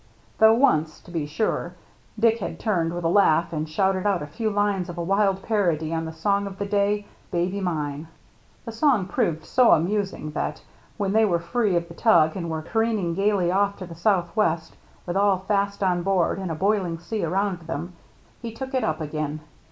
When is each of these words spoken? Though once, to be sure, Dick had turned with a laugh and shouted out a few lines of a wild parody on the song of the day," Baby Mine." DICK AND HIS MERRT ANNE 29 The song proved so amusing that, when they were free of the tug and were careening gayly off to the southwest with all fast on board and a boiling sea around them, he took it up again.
Though 0.39 0.55
once, 0.55 0.99
to 1.01 1.11
be 1.11 1.27
sure, 1.27 1.75
Dick 2.17 2.39
had 2.39 2.59
turned 2.59 2.91
with 2.91 3.03
a 3.03 3.07
laugh 3.07 3.53
and 3.53 3.69
shouted 3.69 4.07
out 4.07 4.23
a 4.23 4.25
few 4.25 4.49
lines 4.49 4.89
of 4.89 4.97
a 4.97 5.03
wild 5.03 5.43
parody 5.43 5.93
on 5.93 6.05
the 6.05 6.11
song 6.11 6.47
of 6.47 6.57
the 6.57 6.65
day," 6.65 7.05
Baby 7.31 7.61
Mine." 7.61 8.07
DICK 8.07 8.07
AND 8.07 8.07
HIS 8.73 8.81
MERRT 8.81 8.87
ANNE 8.87 9.05
29 9.05 9.07
The 9.11 9.11
song 9.11 9.13
proved 9.13 9.45
so 9.45 9.71
amusing 9.73 10.31
that, 10.31 10.63
when 10.97 11.13
they 11.13 11.23
were 11.23 11.37
free 11.37 11.75
of 11.75 11.87
the 11.87 11.93
tug 11.93 12.35
and 12.35 12.49
were 12.49 12.63
careening 12.63 13.13
gayly 13.13 13.51
off 13.51 13.77
to 13.77 13.85
the 13.85 13.93
southwest 13.93 14.75
with 15.05 15.15
all 15.15 15.37
fast 15.37 15.83
on 15.83 16.01
board 16.01 16.39
and 16.39 16.49
a 16.49 16.55
boiling 16.55 16.97
sea 16.97 17.23
around 17.23 17.59
them, 17.67 17.93
he 18.41 18.51
took 18.51 18.73
it 18.73 18.83
up 18.83 19.01
again. 19.01 19.41